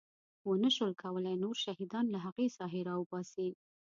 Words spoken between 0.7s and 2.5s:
شول کولی نور شهیدان له هغې